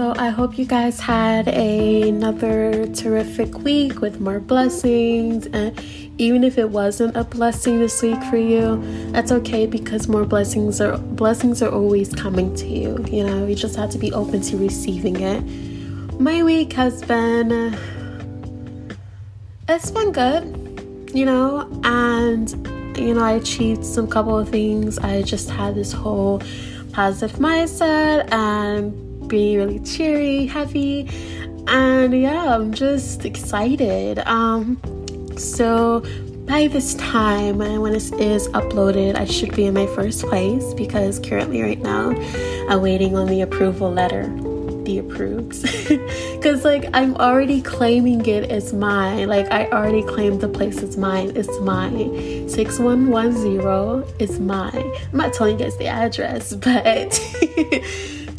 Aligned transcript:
So 0.00 0.14
I 0.16 0.30
hope 0.30 0.56
you 0.56 0.64
guys 0.64 0.98
had 0.98 1.46
another 1.46 2.86
terrific 2.86 3.58
week 3.58 4.00
with 4.00 4.18
more 4.18 4.40
blessings. 4.40 5.44
And 5.48 5.78
even 6.16 6.42
if 6.42 6.56
it 6.56 6.70
wasn't 6.70 7.18
a 7.18 7.24
blessing 7.24 7.80
this 7.80 8.00
week 8.00 8.18
for 8.30 8.38
you, 8.38 8.82
that's 9.12 9.30
okay 9.30 9.66
because 9.66 10.08
more 10.08 10.24
blessings 10.24 10.80
are 10.80 10.96
blessings 10.96 11.60
are 11.60 11.70
always 11.70 12.14
coming 12.14 12.54
to 12.54 12.66
you. 12.66 13.04
You 13.10 13.24
know, 13.26 13.46
you 13.46 13.54
just 13.54 13.76
have 13.76 13.90
to 13.90 13.98
be 13.98 14.10
open 14.14 14.40
to 14.40 14.56
receiving 14.56 15.20
it. 15.20 15.42
My 16.18 16.42
week 16.42 16.72
has 16.72 17.02
been 17.02 17.76
it's 19.68 19.90
been 19.90 20.12
good, 20.12 21.10
you 21.12 21.26
know, 21.26 21.68
and 21.84 22.48
you 22.96 23.12
know, 23.12 23.22
I 23.22 23.32
achieved 23.32 23.84
some 23.84 24.08
couple 24.08 24.38
of 24.38 24.48
things. 24.48 24.96
I 24.96 25.20
just 25.20 25.50
had 25.50 25.74
this 25.74 25.92
whole 25.92 26.40
positive 26.94 27.38
mindset 27.38 28.32
and 28.32 29.09
being 29.30 29.58
really 29.58 29.78
cheery, 29.78 30.44
happy, 30.44 31.08
and 31.68 32.20
yeah, 32.20 32.54
I'm 32.54 32.74
just 32.74 33.24
excited. 33.24 34.18
Um, 34.18 34.78
so 35.38 36.00
by 36.46 36.66
this 36.66 36.94
time, 36.94 37.58
when 37.58 37.92
this 37.92 38.10
is 38.12 38.48
uploaded, 38.48 39.16
I 39.16 39.24
should 39.24 39.54
be 39.54 39.66
in 39.66 39.74
my 39.74 39.86
first 39.86 40.24
place 40.24 40.74
because 40.74 41.20
currently, 41.20 41.62
right 41.62 41.80
now, 41.80 42.10
I'm 42.68 42.82
waiting 42.82 43.16
on 43.16 43.28
the 43.28 43.40
approval 43.40 43.90
letter. 43.90 44.26
The 44.84 44.98
approves 44.98 45.60
because 46.32 46.64
like 46.64 46.88
I'm 46.94 47.14
already 47.16 47.60
claiming 47.62 48.26
it 48.26 48.50
as 48.50 48.72
mine. 48.72 49.28
Like 49.28 49.46
I 49.52 49.66
already 49.66 50.02
claimed 50.02 50.40
the 50.40 50.48
place 50.48 50.82
as 50.82 50.96
mine. 50.96 51.32
It's 51.36 51.60
mine. 51.60 52.48
6110 52.48 54.16
is 54.18 54.40
mine. 54.40 54.92
I'm 55.12 55.18
not 55.18 55.34
telling 55.34 55.58
you 55.58 55.64
guys 55.66 55.76
the 55.76 55.86
address, 55.86 56.54
but 56.66 57.20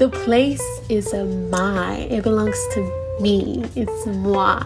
The 0.01 0.09
place 0.09 0.63
is 0.89 1.13
a 1.13 1.25
mine. 1.25 2.07
It 2.09 2.23
belongs 2.23 2.57
to 2.73 2.81
me. 3.19 3.63
It's 3.75 4.07
moi. 4.07 4.63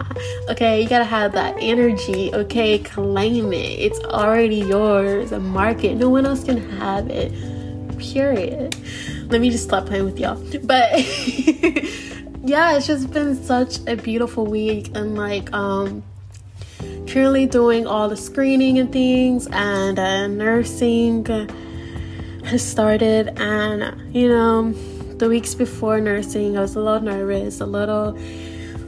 Okay, 0.48 0.80
you 0.80 0.88
gotta 0.88 1.04
have 1.04 1.32
that 1.32 1.54
energy. 1.60 2.32
Okay, 2.32 2.78
claim 2.78 3.52
it. 3.52 3.78
It's 3.78 4.00
already 4.04 4.60
yours. 4.60 5.32
A 5.32 5.38
market. 5.38 5.98
No 5.98 6.08
one 6.08 6.24
else 6.24 6.42
can 6.42 6.56
have 6.78 7.10
it. 7.10 7.34
Period. 7.98 8.76
Let 9.30 9.42
me 9.42 9.50
just 9.50 9.64
stop 9.64 9.84
playing 9.84 10.06
with 10.06 10.18
y'all. 10.18 10.42
But 10.64 10.92
yeah, 12.42 12.74
it's 12.74 12.86
just 12.86 13.10
been 13.10 13.34
such 13.36 13.80
a 13.86 13.94
beautiful 13.94 14.46
week 14.46 14.90
and 14.94 15.16
like 15.16 15.52
um 15.52 16.02
currently 17.06 17.44
doing 17.44 17.86
all 17.86 18.08
the 18.08 18.16
screening 18.16 18.78
and 18.78 18.90
things 18.90 19.46
and 19.48 19.98
uh, 19.98 20.28
nursing 20.28 21.26
has 22.46 22.66
started 22.66 23.38
and 23.38 24.16
you 24.16 24.30
know 24.30 24.74
the 25.18 25.28
weeks 25.28 25.54
before 25.54 26.00
nursing, 26.00 26.56
I 26.56 26.60
was 26.60 26.76
a 26.76 26.80
little 26.80 27.00
nervous, 27.00 27.60
a 27.60 27.66
little, 27.66 28.18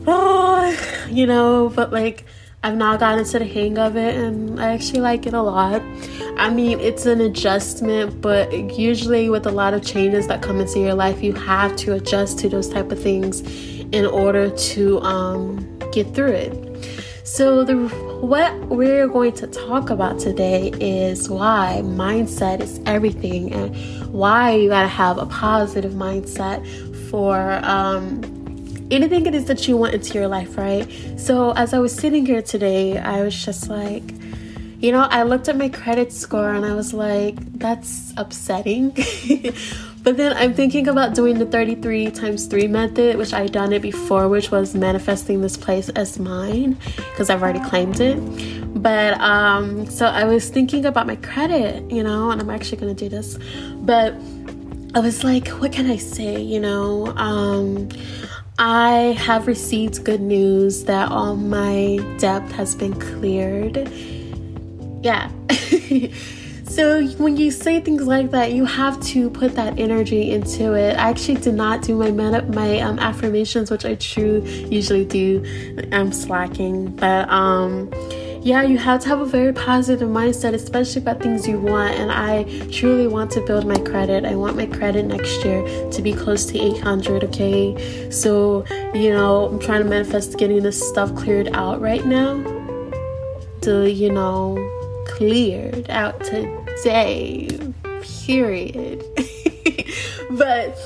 oh, 0.06 1.06
you 1.08 1.26
know, 1.26 1.70
but 1.74 1.92
like 1.92 2.24
I've 2.62 2.76
now 2.76 2.96
gotten 2.96 3.20
into 3.20 3.38
the 3.38 3.44
hang 3.44 3.78
of 3.78 3.96
it 3.96 4.16
and 4.16 4.60
I 4.60 4.72
actually 4.72 5.00
like 5.00 5.26
it 5.26 5.34
a 5.34 5.40
lot. 5.40 5.80
I 6.36 6.50
mean, 6.50 6.80
it's 6.80 7.06
an 7.06 7.20
adjustment, 7.20 8.20
but 8.20 8.52
usually 8.76 9.30
with 9.30 9.46
a 9.46 9.50
lot 9.50 9.74
of 9.74 9.84
changes 9.84 10.26
that 10.26 10.42
come 10.42 10.60
into 10.60 10.80
your 10.80 10.94
life, 10.94 11.22
you 11.22 11.32
have 11.34 11.76
to 11.76 11.94
adjust 11.94 12.38
to 12.40 12.48
those 12.48 12.68
type 12.68 12.90
of 12.90 13.00
things 13.00 13.40
in 13.92 14.04
order 14.06 14.50
to 14.50 15.00
um, 15.00 15.78
get 15.92 16.14
through 16.14 16.32
it. 16.32 16.98
So 17.24 17.62
the 17.64 17.76
what 18.20 18.52
we're 18.69 19.06
going 19.06 19.33
to 19.33 19.47
talk 19.47 19.91
about 19.91 20.19
today 20.19 20.70
is 20.80 21.30
why 21.30 21.80
mindset 21.84 22.61
is 22.61 22.80
everything 22.84 23.52
and 23.52 24.12
why 24.12 24.56
you 24.56 24.69
gotta 24.69 24.88
have 24.88 25.19
a 25.19 25.27
positive 25.27 25.92
mindset 25.92 26.66
for 27.08 27.52
um, 27.62 28.20
anything 28.91 29.27
it 29.27 29.34
is 29.34 29.44
that 29.44 29.68
you 29.68 29.77
want 29.77 29.95
into 29.95 30.14
your 30.14 30.27
life, 30.27 30.58
right? 30.58 30.86
So 31.17 31.52
as 31.52 31.73
I 31.73 31.79
was 31.79 31.95
sitting 31.95 32.27
here 32.27 32.42
today, 32.42 32.98
I 32.98 33.23
was 33.23 33.45
just 33.45 33.68
like, 33.68 34.02
you 34.80 34.92
know, 34.92 35.06
I 35.11 35.23
looked 35.23 35.48
at 35.48 35.56
my 35.56 35.68
credit 35.68 36.12
score 36.12 36.50
and 36.50 36.64
I 36.64 36.74
was 36.74 36.92
like, 36.92 37.36
that's 37.58 38.12
upsetting. 38.17 38.96
but 40.08 40.17
then 40.17 40.33
I'm 40.39 40.55
thinking 40.55 40.89
about 40.89 41.14
doing 41.14 41.39
the 41.39 41.45
33 41.45 42.11
times 42.13 42.46
3 42.46 42.67
method, 42.69 43.17
which 43.19 43.35
I've 43.35 43.52
done 43.52 43.74
it 43.74 43.83
before, 43.83 44.27
which 44.27 44.51
was 44.51 44.74
manifesting 44.74 45.42
this 45.42 45.55
place 45.55 45.91
as 45.91 46.19
mine 46.19 46.79
because 46.96 47.29
I've 47.29 47.42
already 47.42 47.61
claimed 47.61 48.01
it. 48.01 48.17
But 48.83 49.20
um, 49.20 49.85
so 49.85 50.07
I 50.07 50.24
was 50.24 50.48
thinking 50.48 50.86
about 50.86 51.07
my 51.07 51.17
credit, 51.17 51.91
you 51.91 52.02
know, 52.02 52.30
and 52.30 52.41
I'm 52.41 52.48
actually 52.48 52.79
going 52.79 52.97
to 52.97 53.05
do 53.05 53.11
this. 53.11 53.39
But 53.80 54.14
I 54.95 55.01
was 55.01 55.24
like, 55.24 55.48
what 55.48 55.73
can 55.73 55.91
I 55.91 55.98
say, 55.98 56.41
you 56.41 56.61
know? 56.61 57.08
Um, 57.08 57.91
I 58.58 59.14
have 59.18 59.47
received 59.47 60.05
good 60.05 60.23
news 60.23 60.85
that 60.85 61.13
all 61.13 61.36
my 61.36 61.98
debt 62.17 62.51
has 62.52 62.74
been 62.74 62.98
cleared 62.98 63.92
yeah. 65.02 65.30
so 66.68 67.06
when 67.17 67.36
you 67.36 67.51
say 67.51 67.80
things 67.80 68.06
like 68.06 68.30
that, 68.30 68.52
you 68.52 68.64
have 68.64 69.01
to 69.06 69.30
put 69.30 69.55
that 69.55 69.79
energy 69.79 70.30
into 70.30 70.74
it. 70.74 70.96
I 70.96 71.11
actually 71.11 71.36
did 71.36 71.55
not 71.55 71.83
do 71.83 71.96
my 71.96 72.11
my 72.11 72.80
um, 72.80 72.98
affirmations, 72.98 73.70
which 73.70 73.84
I 73.84 73.95
true 73.96 74.42
usually 74.45 75.05
do. 75.05 75.42
I'm 75.92 76.12
slacking, 76.12 76.95
but 76.96 77.29
um 77.30 77.90
yeah, 78.42 78.62
you 78.62 78.79
have 78.79 79.01
to 79.02 79.08
have 79.08 79.20
a 79.20 79.27
very 79.27 79.52
positive 79.52 80.08
mindset, 80.08 80.55
especially 80.55 81.02
about 81.02 81.20
things 81.20 81.46
you 81.46 81.58
want. 81.58 81.95
And 81.95 82.12
I 82.12 82.45
truly 82.70 83.08
want 83.08 83.30
to 83.33 83.40
build 83.40 83.67
my 83.67 83.77
credit. 83.79 84.24
I 84.24 84.36
want 84.36 84.56
my 84.56 84.67
credit 84.67 85.06
next 85.06 85.45
year 85.45 85.62
to 85.90 86.02
be 86.02 86.12
close 86.12 86.46
to 86.46 86.58
800, 86.58 87.24
okay? 87.24 88.11
So, 88.11 88.64
you 88.95 89.11
know, 89.11 89.46
I'm 89.48 89.58
trying 89.58 89.83
to 89.83 89.89
manifest 89.89 90.39
getting 90.39 90.62
this 90.62 90.80
stuff 90.89 91.14
cleared 91.17 91.48
out 91.48 91.80
right 91.80 92.06
now 92.06 92.42
to, 93.62 93.90
you 93.90 94.11
know, 94.11 94.56
cleared 95.08 95.90
out 95.90 96.23
today. 96.83 97.48
Period. 98.27 99.05
but 100.30 100.78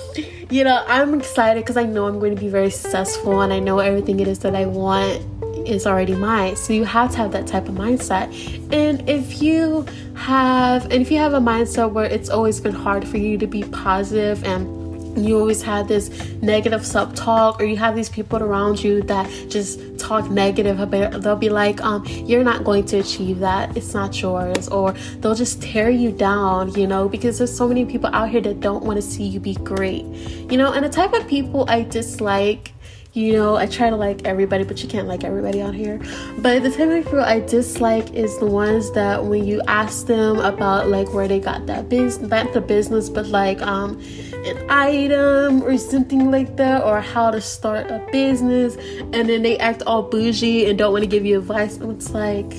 you 0.50 0.64
know, 0.64 0.84
I'm 0.86 1.14
excited 1.14 1.60
because 1.62 1.76
I 1.76 1.84
know 1.84 2.06
I'm 2.06 2.18
going 2.18 2.34
to 2.34 2.40
be 2.40 2.48
very 2.48 2.70
successful 2.70 3.40
and 3.40 3.52
I 3.52 3.58
know 3.58 3.78
everything 3.78 4.20
it 4.20 4.28
is 4.28 4.40
that 4.40 4.54
I 4.54 4.66
want 4.66 5.22
is 5.66 5.86
already 5.86 6.14
mine. 6.14 6.56
So 6.56 6.72
you 6.72 6.84
have 6.84 7.10
to 7.12 7.16
have 7.18 7.32
that 7.32 7.46
type 7.46 7.68
of 7.68 7.74
mindset. 7.74 8.28
And 8.72 9.08
if 9.08 9.40
you 9.42 9.86
have 10.14 10.84
and 10.84 10.94
if 10.94 11.10
you 11.10 11.18
have 11.18 11.34
a 11.34 11.40
mindset 11.40 11.92
where 11.92 12.04
it's 12.04 12.28
always 12.28 12.60
been 12.60 12.74
hard 12.74 13.06
for 13.06 13.16
you 13.16 13.38
to 13.38 13.46
be 13.46 13.62
positive 13.64 14.44
and 14.44 14.81
you 15.16 15.38
always 15.38 15.62
have 15.62 15.88
this 15.88 16.10
negative 16.42 16.86
self 16.86 17.14
talk, 17.14 17.60
or 17.60 17.64
you 17.64 17.76
have 17.76 17.94
these 17.94 18.08
people 18.08 18.42
around 18.42 18.82
you 18.82 19.02
that 19.02 19.28
just 19.48 19.80
talk 19.98 20.30
negative 20.30 20.80
about 20.80 21.22
they'll 21.22 21.36
be 21.36 21.48
like 21.48 21.80
um 21.82 22.04
you're 22.26 22.42
not 22.42 22.64
going 22.64 22.84
to 22.86 22.98
achieve 22.98 23.38
that. 23.38 23.76
It's 23.76 23.94
not 23.94 24.20
yours. 24.20 24.68
Or 24.68 24.92
they'll 25.20 25.34
just 25.34 25.62
tear 25.62 25.90
you 25.90 26.10
down 26.10 26.72
you 26.74 26.86
know 26.86 27.08
because 27.08 27.38
there's 27.38 27.56
so 27.56 27.66
many 27.68 27.84
people 27.84 28.10
out 28.12 28.30
here 28.30 28.40
that 28.40 28.60
don't 28.60 28.84
want 28.84 28.96
to 28.96 29.02
see 29.02 29.24
you 29.24 29.40
be 29.40 29.54
great 29.54 30.04
you 30.50 30.56
know? 30.56 30.72
And 30.72 30.84
the 30.84 30.88
type 30.88 31.12
of 31.12 31.26
people 31.28 31.64
i 31.68 31.82
dislike 31.82 32.72
you 33.14 33.34
know, 33.34 33.56
I 33.56 33.66
try 33.66 33.90
to 33.90 33.96
like 33.96 34.24
everybody, 34.24 34.64
but 34.64 34.82
you 34.82 34.88
can't 34.88 35.06
like 35.06 35.22
everybody 35.22 35.60
out 35.60 35.74
here. 35.74 36.00
But 36.38 36.62
the 36.62 36.70
type 36.70 36.88
of 36.88 37.04
people 37.04 37.20
I 37.20 37.40
dislike 37.40 38.14
is 38.14 38.38
the 38.38 38.46
ones 38.46 38.90
that 38.92 39.22
when 39.22 39.44
you 39.44 39.60
ask 39.68 40.06
them 40.06 40.38
about 40.38 40.88
like 40.88 41.12
where 41.12 41.28
they 41.28 41.38
got 41.38 41.66
that 41.66 41.90
business, 41.90 42.30
not 42.30 42.54
the 42.54 42.62
business, 42.62 43.10
but 43.10 43.26
like 43.26 43.60
um 43.60 44.00
an 44.44 44.70
item 44.70 45.62
or 45.62 45.78
something 45.78 46.30
like 46.30 46.56
that, 46.56 46.82
or 46.84 47.00
how 47.00 47.30
to 47.30 47.40
start 47.40 47.90
a 47.90 47.98
business, 48.12 48.76
and 49.12 49.28
then 49.28 49.42
they 49.42 49.58
act 49.58 49.82
all 49.86 50.02
bougie 50.02 50.68
and 50.68 50.78
don't 50.78 50.92
want 50.92 51.04
to 51.04 51.10
give 51.10 51.24
you 51.24 51.38
advice. 51.38 51.76
And 51.76 51.92
it's 51.92 52.10
like, 52.12 52.52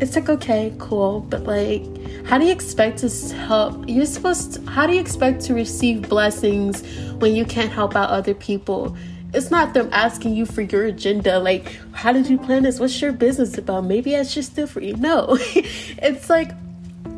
it's 0.00 0.14
like 0.14 0.28
okay, 0.28 0.74
cool, 0.78 1.20
but 1.20 1.44
like 1.44 1.82
how 2.26 2.38
do 2.38 2.44
you 2.44 2.50
expect 2.50 2.98
to 2.98 3.34
help? 3.36 3.84
You're 3.88 4.04
supposed 4.04 4.54
to, 4.54 4.70
how 4.70 4.86
do 4.88 4.94
you 4.94 5.00
expect 5.00 5.42
to 5.42 5.54
receive 5.54 6.08
blessings 6.08 6.82
when 7.18 7.36
you 7.36 7.44
can't 7.44 7.70
help 7.70 7.94
out 7.94 8.10
other 8.10 8.34
people? 8.34 8.96
It's 9.32 9.52
not 9.52 9.74
them 9.74 9.88
asking 9.92 10.34
you 10.34 10.44
for 10.44 10.62
your 10.62 10.86
agenda 10.86 11.38
like 11.38 11.78
how 11.92 12.12
did 12.12 12.28
you 12.28 12.36
plan 12.36 12.64
this? 12.64 12.80
What's 12.80 13.00
your 13.00 13.12
business 13.12 13.56
about? 13.58 13.84
Maybe 13.84 14.16
i 14.16 14.24
should 14.24 14.44
steal 14.44 14.66
for 14.66 14.80
you. 14.80 14.96
No 14.96 15.38
it's 15.40 16.28
like 16.28 16.50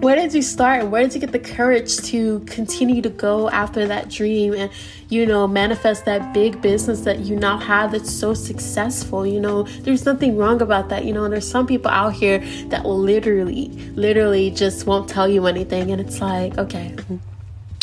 where 0.00 0.14
did 0.14 0.32
you 0.32 0.42
start? 0.42 0.86
Where 0.86 1.02
did 1.02 1.14
you 1.14 1.20
get 1.20 1.32
the 1.32 1.40
courage 1.40 1.96
to 2.10 2.38
continue 2.40 3.02
to 3.02 3.08
go 3.08 3.50
after 3.50 3.86
that 3.88 4.08
dream 4.08 4.54
and 4.54 4.70
you 5.08 5.26
know 5.26 5.48
manifest 5.48 6.04
that 6.04 6.32
big 6.32 6.62
business 6.62 7.00
that 7.00 7.20
you 7.20 7.34
now 7.34 7.58
have 7.58 7.90
that's 7.90 8.12
so 8.12 8.32
successful? 8.32 9.26
You 9.26 9.40
know 9.40 9.64
there's 9.64 10.06
nothing 10.06 10.36
wrong 10.36 10.62
about 10.62 10.88
that 10.90 11.04
you 11.04 11.12
know 11.12 11.24
and 11.24 11.32
there's 11.32 11.50
some 11.50 11.66
people 11.66 11.90
out 11.90 12.12
here 12.12 12.38
that 12.68 12.84
will 12.84 12.98
literally 12.98 13.68
literally 13.96 14.52
just 14.52 14.86
won't 14.86 15.08
tell 15.08 15.28
you 15.28 15.46
anything 15.46 15.90
and 15.90 16.00
it's 16.00 16.20
like 16.20 16.56
okay 16.58 16.94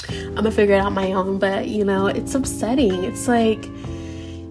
i'm 0.10 0.36
gonna 0.36 0.52
figure 0.52 0.76
it 0.76 0.80
out 0.80 0.94
my 0.94 1.12
own 1.12 1.38
but 1.38 1.68
you 1.68 1.84
know 1.84 2.08
it's 2.08 2.34
upsetting. 2.36 3.04
It's 3.04 3.28
like 3.28 3.66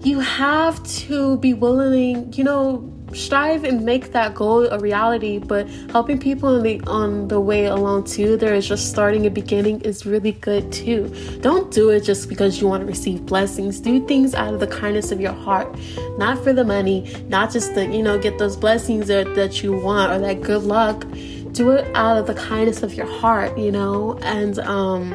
you 0.05 0.21
have 0.21 0.83
to 1.07 1.39
be 1.39 1.55
willing 1.55 2.31
you 2.35 2.45
know 2.45 2.91
strive 3.15 3.65
and 3.65 3.85
make 3.85 4.13
that 4.13 4.35
goal 4.35 4.67
a 4.67 4.79
reality 4.79 5.39
but 5.39 5.69
helping 5.91 6.19
people 6.19 6.57
on 6.57 6.63
the 6.63 6.81
on 6.87 7.29
the 7.29 7.41
way 7.41 7.67
along 7.67 8.05
too 8.05 8.37
there 8.37 8.55
is 8.55 8.67
just 8.67 8.91
starting 8.91 9.27
a 9.27 9.31
beginning 9.31 9.81
is 9.83 10.07
really 10.07 10.33
good 10.33 10.73
too. 10.73 11.09
Don't 11.41 11.71
do 11.73 11.91
it 11.91 12.01
just 12.01 12.29
because 12.29 12.61
you 12.61 12.69
want 12.69 12.81
to 12.81 12.87
receive 12.87 13.25
blessings. 13.27 13.81
Do 13.81 14.07
things 14.07 14.35
out 14.35 14.55
of 14.55 14.61
the 14.61 14.67
kindness 14.67 15.13
of 15.13 15.21
your 15.21 15.33
heart 15.33 15.77
not 16.19 16.43
for 16.43 16.53
the 16.53 16.65
money 16.65 17.13
not 17.29 17.53
just 17.53 17.75
to 17.75 17.87
you 17.87 18.03
know 18.03 18.19
get 18.19 18.39
those 18.39 18.57
blessings 18.57 19.09
that, 19.09 19.35
that 19.35 19.63
you 19.63 19.73
want 19.73 20.13
or 20.13 20.19
that 20.21 20.43
good 20.43 20.63
luck. 20.63 21.07
Do 21.53 21.71
it 21.71 21.87
out 21.95 22.19
of 22.19 22.27
the 22.27 22.35
kindness 22.35 22.83
of 22.83 22.95
your 22.95 23.07
heart 23.07 23.57
you 23.59 23.71
know 23.71 24.19
and 24.23 24.59
um 24.61 25.13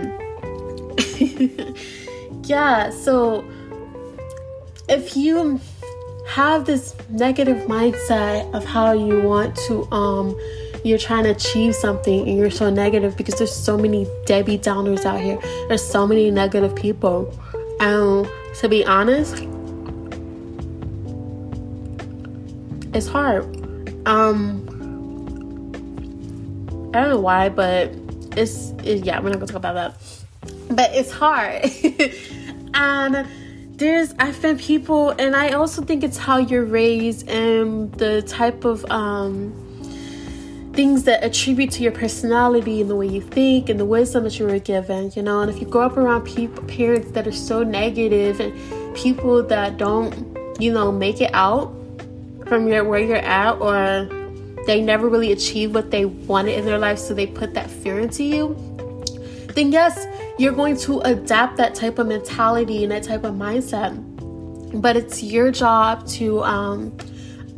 yeah 2.44 2.90
so 2.90 3.46
if 4.88 5.16
you 5.16 5.60
have 6.30 6.66
this 6.66 6.96
negative 7.10 7.68
mindset 7.68 8.54
of 8.54 8.64
how 8.64 8.94
you 8.94 9.20
want 9.22 9.56
to 9.56 9.84
um 9.92 10.40
you're 10.84 10.98
trying 10.98 11.24
to 11.24 11.32
achieve 11.32 11.74
something 11.74 12.28
and 12.28 12.38
you're 12.38 12.52
so 12.52 12.70
negative 12.70 13.18
because 13.18 13.36
there's 13.36 13.54
so 13.54 13.78
many 13.78 14.08
Debbie 14.26 14.58
Downers 14.58 15.06
out 15.06 15.20
here. 15.20 15.38
There's 15.68 15.84
so 15.84 16.08
many 16.08 16.32
negative 16.32 16.74
people. 16.74 17.38
And 17.82 18.30
to 18.60 18.70
be 18.70 18.86
honest, 18.86 19.44
it's 22.94 23.08
hard. 23.08 23.44
Um 24.08 24.66
I 26.94 27.02
don't 27.02 27.10
know 27.10 27.20
why, 27.20 27.50
but 27.50 27.92
it's 28.38 28.70
it, 28.84 29.04
yeah, 29.04 29.20
we're 29.20 29.30
not 29.30 29.40
gonna 29.40 29.48
talk 29.48 29.56
about 29.56 29.76
that. 29.76 30.56
But 30.70 30.92
it's 30.94 31.12
hard. 31.12 31.66
and 32.74 33.28
there's 33.80 34.14
I've 34.20 34.40
been 34.42 34.58
people 34.58 35.12
and 35.12 35.36
I 35.36 35.52
also 35.52 35.82
think 35.82 36.04
it's 36.04 36.18
how 36.18 36.38
you're 36.38 36.66
raised 36.66 37.28
and 37.30 37.92
the 37.94 38.22
type 38.22 38.66
of 38.66 38.86
um 38.92 39.54
things 40.74 41.06
that 41.06 41.24
attribute 41.24 41.72
to 41.72 41.84
your 41.84 41.92
personality 41.92 42.82
and 42.82 42.90
the 42.90 42.96
way 42.96 43.08
you 43.08 43.22
think 43.22 43.70
and 43.70 43.80
the 43.80 43.86
wisdom 43.86 44.24
that 44.24 44.38
you 44.38 44.46
were 44.46 44.60
given, 44.60 45.12
you 45.16 45.22
know. 45.22 45.42
And 45.42 45.50
if 45.50 45.60
you 45.60 45.66
grow 45.66 45.86
up 45.86 45.98
around 45.98 46.24
people 46.24 46.64
parents 46.66 47.12
that 47.12 47.26
are 47.26 47.34
so 47.34 47.64
negative 47.64 48.40
and 48.40 48.96
people 48.96 49.44
that 49.44 49.78
don't, 49.78 50.38
you 50.60 50.72
know, 50.72 50.92
make 50.92 51.22
it 51.22 51.32
out 51.34 51.74
from 52.48 52.68
your 52.68 52.84
where 52.84 53.00
you're 53.00 53.18
at 53.18 53.54
or 53.60 54.08
they 54.68 54.82
never 54.82 55.08
really 55.08 55.32
achieve 55.32 55.74
what 55.74 55.90
they 55.90 56.06
wanted 56.06 56.58
in 56.58 56.66
their 56.66 56.78
life, 56.78 57.00
so 57.00 57.14
they 57.14 57.28
put 57.28 57.54
that 57.54 57.70
fear 57.70 58.00
into 58.00 58.24
you, 58.24 58.56
then 59.56 59.72
yes, 59.72 60.06
you're 60.40 60.54
going 60.54 60.78
to 60.78 61.02
adapt 61.02 61.58
that 61.58 61.76
type 61.76 62.00
of 62.00 62.08
mentality 62.08 62.84
and 62.84 62.92
that 62.94 63.04
type 63.04 63.26
of 63.26 63.36
mindset. 63.36 63.92
But 64.82 64.96
it's 64.96 65.22
your 65.22 65.52
job 65.52 66.08
to 66.10 66.42
um, 66.44 66.98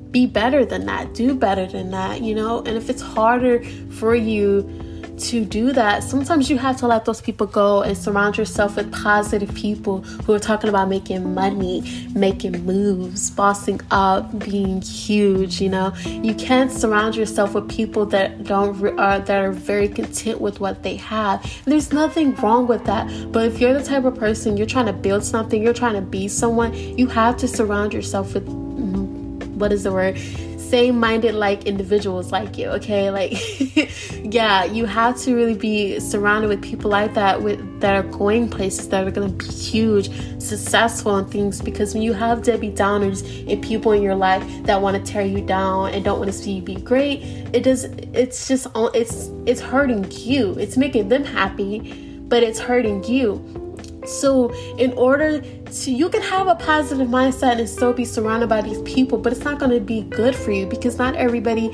be 0.10 0.25
better 0.25 0.66
than 0.66 0.88
that, 0.88 1.13
do 1.13 1.36
better 1.36 1.68
than 1.68 1.92
that, 1.92 2.22
you 2.22 2.33
know? 2.33 2.60
And 2.60 2.69
if 2.69 2.89
it's 2.89 3.01
harder 3.01 3.63
for 3.92 4.16
you 4.16 4.62
to 5.30 5.46
do 5.46 5.72
that, 5.74 6.04
sometimes 6.04 6.50
you 6.50 6.58
have 6.58 6.78
to 6.78 6.88
let 6.88 7.06
those 7.06 7.22
people 7.22 7.48
go 7.48 7.82
and 7.82 7.98
surround 7.98 8.38
yourself 8.38 8.76
with 8.76 8.92
positive 8.92 9.54
people 9.54 10.02
who 10.02 10.34
are 10.34 10.40
talking 10.40 10.70
about 10.70 10.90
making 10.90 11.34
money, 11.34 12.08
making 12.14 12.66
moves, 12.66 13.30
bossing 13.32 13.80
up, 13.92 14.38
being 14.40 14.82
huge. 14.82 15.62
You 15.62 15.70
know, 15.70 15.94
you 16.06 16.34
can't 16.36 16.72
surround 16.72 17.16
yourself 17.16 17.54
with 17.54 17.70
people 17.70 18.06
that 18.08 18.44
don't 18.44 19.00
uh, 19.00 19.20
that 19.20 19.44
are 19.44 19.52
very 19.52 19.88
content 19.88 20.42
with 20.42 20.60
what 20.60 20.84
they 20.84 20.96
have. 20.98 21.62
There's 21.66 21.94
nothing 21.94 22.36
wrong 22.36 22.68
with 22.68 22.86
that. 22.86 23.32
But 23.32 23.46
if 23.48 23.60
you're 23.60 23.74
the 23.74 23.84
type 23.84 24.06
of 24.06 24.16
person 24.16 24.58
you're 24.58 24.68
trying 24.68 24.88
to 24.88 24.94
build 24.94 25.24
something, 25.24 25.62
you're 25.62 25.74
trying 25.74 25.96
to 25.96 26.02
be 26.02 26.28
someone, 26.28 26.74
you 26.74 27.08
have 27.08 27.38
to 27.38 27.48
surround 27.48 27.94
yourself 27.94 28.34
with 28.34 28.48
mm, 28.48 29.46
what 29.56 29.72
is 29.72 29.84
the 29.84 29.92
word? 29.92 30.18
Same 30.72 31.00
minded 31.00 31.36
like 31.36 31.66
individuals 31.66 32.32
like 32.32 32.58
you 32.58 32.68
okay? 32.78 33.12
Like 33.12 33.32
yeah 34.38 34.64
you 34.64 34.86
have 34.86 35.18
to 35.24 35.36
really 35.36 35.56
be 35.70 36.00
surrounded 36.00 36.48
with 36.48 36.62
people 36.62 36.90
like 36.90 37.14
that 37.14 37.42
with 37.42 37.60
that 37.82 37.94
are 37.96 38.10
going 38.10 38.50
places 38.50 38.88
that 38.90 39.06
are 39.06 39.12
to 39.12 39.28
be 39.28 39.46
huge 39.52 40.10
successful 40.42 41.16
and 41.18 41.30
things 41.30 41.62
because 41.62 41.94
when 41.94 42.04
you 42.04 42.14
have 42.14 42.42
debbie 42.44 42.72
downers 42.72 43.20
and 43.52 43.62
people 43.64 43.92
in 43.92 44.02
your 44.02 44.16
life 44.16 44.44
that 44.64 44.82
want 44.82 44.96
to 44.98 45.12
tear 45.12 45.26
you 45.26 45.42
down 45.42 45.92
and 45.94 46.06
don't 46.06 46.20
want 46.20 46.32
to 46.32 46.38
see 46.38 46.54
you 46.54 46.62
be 46.62 46.76
great 46.76 47.22
it 47.54 47.64
does 47.64 47.84
it's 48.14 48.48
just 48.48 48.68
it's 48.94 49.30
it's 49.46 49.62
hurting 49.62 50.10
you. 50.12 50.54
It's 50.54 50.78
making 50.78 51.10
them 51.10 51.24
happy 51.24 51.80
but 52.28 52.44
it's 52.44 52.60
hurting 52.60 53.04
you 53.04 53.61
so, 54.06 54.51
in 54.77 54.94
order 54.94 55.42
to, 55.42 55.92
you 55.92 56.09
can 56.09 56.21
have 56.24 56.48
a 56.48 56.56
positive 56.56 57.07
mindset 57.07 57.59
and 57.59 57.69
still 57.69 57.94
be 57.94 58.03
surrounded 58.03 58.50
by 58.50 58.62
these 58.62 58.81
people, 58.81 59.19
but 59.19 59.31
it's 59.31 59.44
not 59.44 59.59
going 59.59 59.71
to 59.71 59.80
be 59.80 60.01
good 60.01 60.36
for 60.36 60.51
you 60.51 60.65
because 60.65 60.98
not 60.98 61.15
everybody 61.15 61.68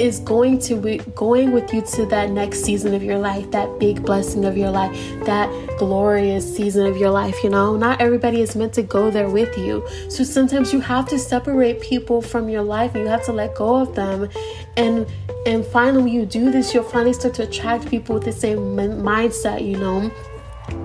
is 0.00 0.20
going 0.20 0.58
to 0.60 0.76
be 0.76 0.98
going 1.14 1.52
with 1.52 1.74
you 1.74 1.82
to 1.82 2.06
that 2.06 2.30
next 2.30 2.62
season 2.62 2.94
of 2.94 3.02
your 3.02 3.18
life, 3.18 3.50
that 3.50 3.78
big 3.78 4.02
blessing 4.02 4.46
of 4.46 4.56
your 4.56 4.70
life, 4.70 4.92
that 5.26 5.50
glorious 5.78 6.56
season 6.56 6.86
of 6.86 6.96
your 6.96 7.10
life. 7.10 7.44
You 7.44 7.50
know, 7.50 7.76
not 7.76 8.00
everybody 8.00 8.40
is 8.40 8.56
meant 8.56 8.72
to 8.74 8.82
go 8.82 9.10
there 9.10 9.28
with 9.28 9.56
you. 9.58 9.86
So, 10.08 10.24
sometimes 10.24 10.72
you 10.72 10.80
have 10.80 11.06
to 11.08 11.18
separate 11.18 11.82
people 11.82 12.22
from 12.22 12.48
your 12.48 12.62
life 12.62 12.94
and 12.94 13.04
you 13.04 13.10
have 13.10 13.24
to 13.26 13.32
let 13.32 13.54
go 13.54 13.76
of 13.76 13.94
them. 13.94 14.30
And 14.78 15.06
and 15.46 15.66
finally, 15.66 16.10
you 16.10 16.24
do 16.24 16.50
this, 16.50 16.72
you'll 16.72 16.84
finally 16.84 17.12
start 17.12 17.34
to 17.34 17.42
attract 17.42 17.86
people 17.90 18.14
with 18.14 18.24
the 18.24 18.32
same 18.32 18.58
mindset, 18.58 19.66
you 19.66 19.76
know. 19.76 20.10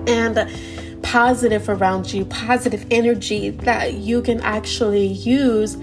And 0.06 0.50
positive 1.10 1.68
around 1.68 2.12
you, 2.12 2.24
positive 2.24 2.86
energy 2.88 3.50
that 3.50 3.94
you 3.94 4.22
can 4.22 4.40
actually 4.42 5.08
use 5.08 5.74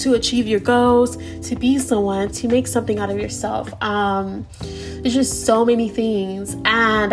to 0.00 0.14
achieve 0.14 0.46
your 0.46 0.60
goals, 0.60 1.16
to 1.48 1.56
be 1.56 1.80
someone, 1.80 2.30
to 2.30 2.46
make 2.46 2.68
something 2.68 3.00
out 3.00 3.10
of 3.10 3.18
yourself. 3.18 3.74
Um, 3.82 4.46
there's 4.60 5.14
just 5.14 5.44
so 5.44 5.64
many 5.64 5.88
things. 5.88 6.56
And 6.64 7.12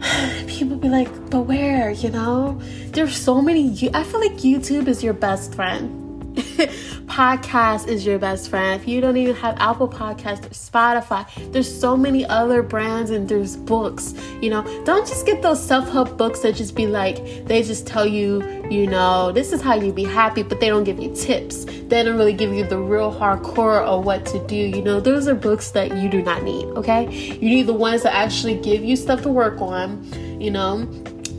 people 0.48 0.76
be 0.76 0.88
like, 0.88 1.08
but 1.28 1.40
where, 1.40 1.90
you 1.90 2.10
know? 2.10 2.60
There's 2.90 3.16
so 3.16 3.42
many. 3.42 3.90
I 3.92 4.04
feel 4.04 4.20
like 4.20 4.34
YouTube 4.34 4.86
is 4.86 5.02
your 5.02 5.14
best 5.14 5.56
friend. 5.56 6.07
podcast 7.08 7.88
is 7.88 8.06
your 8.06 8.18
best 8.18 8.48
friend. 8.48 8.80
If 8.80 8.86
you 8.86 9.00
don't 9.00 9.16
even 9.16 9.34
have 9.36 9.56
Apple 9.58 9.88
Podcast 9.88 10.46
or 10.46 10.50
Spotify, 10.50 11.26
there's 11.52 11.68
so 11.68 11.96
many 11.96 12.24
other 12.24 12.62
brands 12.62 13.10
and 13.10 13.28
there's 13.28 13.56
books. 13.56 14.14
You 14.40 14.50
know, 14.50 14.84
don't 14.84 15.06
just 15.06 15.26
get 15.26 15.42
those 15.42 15.60
self-help 15.60 16.16
books 16.16 16.40
that 16.40 16.54
just 16.54 16.76
be 16.76 16.86
like 16.86 17.16
they 17.46 17.62
just 17.64 17.88
tell 17.88 18.06
you, 18.06 18.44
you 18.70 18.86
know, 18.86 19.32
this 19.32 19.52
is 19.52 19.60
how 19.60 19.74
you 19.74 19.92
be 19.92 20.04
happy, 20.04 20.44
but 20.44 20.60
they 20.60 20.68
don't 20.68 20.84
give 20.84 21.00
you 21.00 21.12
tips. 21.14 21.64
They 21.64 22.04
don't 22.04 22.16
really 22.16 22.34
give 22.34 22.52
you 22.52 22.64
the 22.64 22.78
real 22.78 23.12
hardcore 23.12 23.82
of 23.82 24.04
what 24.04 24.24
to 24.26 24.46
do. 24.46 24.54
You 24.54 24.82
know, 24.82 25.00
those 25.00 25.26
are 25.26 25.34
books 25.34 25.72
that 25.72 25.96
you 25.96 26.08
do 26.08 26.22
not 26.22 26.44
need, 26.44 26.66
okay? 26.76 27.10
You 27.10 27.48
need 27.48 27.66
the 27.66 27.74
ones 27.74 28.04
that 28.04 28.14
actually 28.14 28.58
give 28.58 28.84
you 28.84 28.94
stuff 28.94 29.22
to 29.22 29.28
work 29.28 29.60
on, 29.60 30.40
you 30.40 30.52
know 30.52 30.86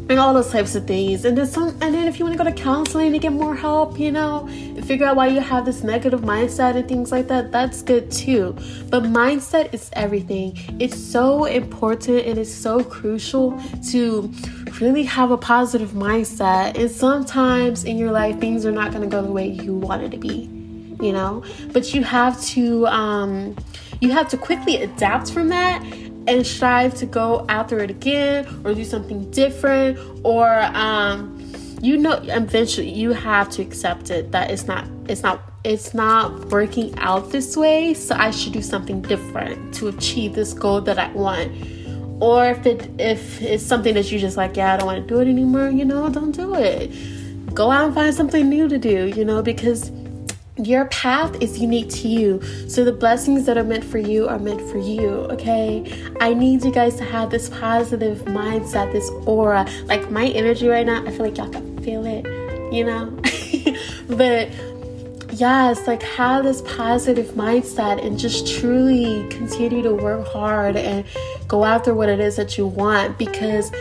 and 0.10 0.20
all 0.20 0.34
those 0.34 0.52
types 0.52 0.74
of 0.74 0.88
things. 0.88 1.24
And 1.24 1.38
then 1.38 1.46
some 1.46 1.70
and 1.82 1.94
then 1.94 2.08
if 2.08 2.18
you 2.18 2.26
want 2.26 2.38
to 2.38 2.44
go 2.44 2.50
to 2.50 2.56
counseling 2.56 3.12
to 3.14 3.20
get 3.20 3.32
more 3.32 3.56
help, 3.56 4.00
you 4.00 4.12
know, 4.12 4.48
figure 4.84 5.06
out 5.06 5.16
why 5.16 5.28
you 5.28 5.40
have 5.40 5.66
this 5.66 5.84
negative 5.84 6.22
mindset 6.22 6.76
and 6.76 6.88
things 6.88 7.12
like 7.12 7.28
that, 7.28 7.52
that's 7.52 7.84
good 7.84 8.12
too. 8.12 8.56
But 8.90 9.04
mindset 9.04 9.74
is 9.74 9.90
everything. 9.94 10.58
It's 10.80 10.98
so 10.98 11.46
important 11.46 12.26
and 12.26 12.40
it's 12.40 12.54
so 12.54 12.84
crucial 12.84 13.62
to 13.92 14.34
really 14.82 15.04
have 15.04 15.30
a 15.30 15.38
positive 15.38 15.92
mindset. 15.92 16.76
And 16.78 16.90
sometimes 16.90 17.84
in 17.84 17.98
your 17.98 18.12
life 18.12 18.40
things 18.40 18.66
are 18.66 18.72
not 18.72 18.92
going 18.92 19.04
to 19.04 19.10
go 19.10 19.22
the 19.22 19.32
way 19.32 19.48
you 19.48 19.76
want 19.76 20.02
it 20.02 20.12
to 20.12 20.18
be, 20.18 20.50
you 21.02 21.14
know? 21.14 21.44
But 21.72 21.94
you 21.94 22.04
have 22.04 22.42
to 22.46 22.88
um 22.88 23.56
you 24.02 24.12
have 24.12 24.30
to 24.30 24.38
quickly 24.38 24.78
adapt 24.78 25.32
from 25.32 25.50
that 25.50 25.84
and 26.28 26.46
strive 26.46 26.94
to 26.96 27.06
go 27.06 27.46
after 27.50 27.80
it 27.80 27.90
again 27.90 28.46
or 28.64 28.74
do 28.74 28.84
something 28.84 29.30
different 29.32 29.98
or 30.24 30.62
um, 30.74 31.36
you 31.82 31.98
know 31.98 32.20
eventually 32.24 32.90
you 32.90 33.12
have 33.12 33.50
to 33.50 33.62
accept 33.62 34.10
it 34.10 34.32
that 34.32 34.52
it's 34.52 34.66
not 34.66 34.86
it's 35.08 35.24
not 35.24 35.42
it's 35.64 35.94
not 35.94 36.46
working 36.50 36.98
out 37.00 37.32
this 37.32 37.56
way 37.56 37.94
so 37.94 38.16
i 38.16 38.32
should 38.32 38.54
do 38.54 38.62
something 38.62 39.02
different 39.02 39.74
to 39.74 39.88
achieve 39.88 40.34
this 40.34 40.54
goal 40.54 40.82
that 40.82 40.98
i 40.98 41.12
want. 41.14 41.52
Or 42.22 42.48
if 42.48 42.66
it 42.66 42.90
if 43.00 43.42
it's 43.42 43.64
something 43.64 43.94
that 43.94 44.12
you 44.12 44.20
just 44.20 44.36
like 44.36 44.58
yeah 44.58 44.74
i 44.74 44.78
don't 44.78 44.86
want 44.86 45.02
to 45.02 45.08
do 45.08 45.22
it 45.22 45.28
anymore 45.30 45.70
you 45.70 45.86
know 45.86 46.10
don't 46.10 46.32
do 46.32 46.54
it. 46.54 46.92
Go 47.56 47.72
out 47.72 47.86
and 47.86 47.96
find 47.96 48.14
something 48.14 48.50
new 48.50 48.68
to 48.68 48.78
do 48.78 49.08
you 49.08 49.24
know 49.24 49.42
because 49.42 49.90
your 50.64 50.86
path 50.86 51.42
is 51.42 51.60
unique 51.60 51.90
to 51.90 52.08
you. 52.08 52.42
So 52.68 52.84
the 52.84 52.92
blessings 52.92 53.46
that 53.46 53.58
are 53.58 53.64
meant 53.64 53.84
for 53.84 53.98
you 53.98 54.28
are 54.28 54.40
meant 54.40 54.62
for 54.70 54.78
you, 54.78 55.10
okay? 55.32 56.12
I 56.20 56.34
need 56.34 56.64
you 56.64 56.72
guys 56.72 56.96
to 56.98 57.04
have 57.06 57.30
this 57.30 57.50
positive 57.50 58.20
mindset, 58.26 58.92
this 58.92 59.10
aura. 59.26 59.66
Like 59.86 60.12
my 60.12 60.28
energy 60.28 60.68
right 60.68 60.86
now, 60.86 61.06
I 61.06 61.12
feel 61.12 61.26
like 61.26 61.38
y'all 61.38 61.50
can 61.50 61.82
feel 61.84 62.06
it, 62.06 62.26
you 62.74 62.84
know? 62.84 63.10
but 64.16 64.50
yes, 65.32 65.88
like 65.88 66.04
have 66.04 66.44
this 66.44 66.62
positive 66.64 67.28
mindset 67.28 68.06
and 68.06 68.20
just 68.20 68.60
truly 68.60 69.28
continue 69.30 69.82
to 69.82 69.94
work 69.94 70.28
hard 70.28 70.76
and 70.76 71.06
go 71.48 71.64
after 71.64 71.94
what 71.94 72.10
it 72.10 72.20
is 72.20 72.36
that 72.36 72.58
you 72.58 72.68
want 72.68 73.18
because 73.18 73.72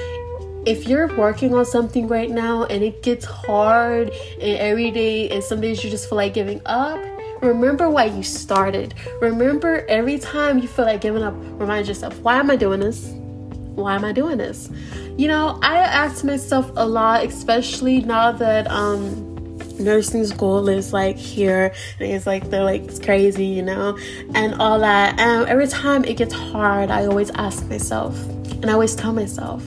if 0.66 0.86
you're 0.86 1.14
working 1.16 1.54
on 1.54 1.64
something 1.64 2.08
right 2.08 2.30
now 2.30 2.64
and 2.64 2.82
it 2.82 3.02
gets 3.02 3.24
hard 3.24 4.10
and 4.40 4.58
every 4.58 4.90
day 4.90 5.28
and 5.30 5.42
some 5.42 5.60
days 5.60 5.82
you 5.82 5.90
just 5.90 6.08
feel 6.08 6.16
like 6.16 6.34
giving 6.34 6.60
up 6.66 6.98
remember 7.42 7.88
why 7.88 8.04
you 8.04 8.22
started. 8.22 8.94
Remember 9.20 9.84
every 9.88 10.18
time 10.18 10.58
you 10.58 10.68
feel 10.68 10.84
like 10.84 11.00
giving 11.00 11.22
up, 11.22 11.34
remind 11.36 11.88
yourself, 11.88 12.18
why 12.20 12.38
am 12.38 12.50
I 12.50 12.56
doing 12.56 12.80
this? 12.80 13.12
Why 13.74 13.94
am 13.94 14.04
I 14.04 14.12
doing 14.12 14.38
this? 14.38 14.70
You 15.16 15.28
know, 15.28 15.58
I 15.62 15.78
ask 15.78 16.24
myself 16.24 16.70
a 16.76 16.86
lot, 16.86 17.24
especially 17.24 18.00
now 18.00 18.32
that 18.32 18.68
um 18.70 19.24
nursing 19.78 20.26
school 20.26 20.68
is 20.68 20.92
like 20.92 21.16
here 21.16 21.72
and 22.00 22.10
it's 22.10 22.26
like 22.26 22.50
they're 22.50 22.64
like 22.64 22.82
it's 22.82 22.98
crazy 22.98 23.46
you 23.46 23.62
know 23.62 23.96
and 24.34 24.60
all 24.60 24.80
that 24.80 25.16
and 25.20 25.48
every 25.48 25.68
time 25.68 26.04
it 26.04 26.16
gets 26.16 26.34
hard 26.34 26.90
i 26.90 27.06
always 27.06 27.30
ask 27.36 27.64
myself 27.66 28.20
and 28.24 28.66
i 28.66 28.72
always 28.72 28.96
tell 28.96 29.12
myself 29.12 29.62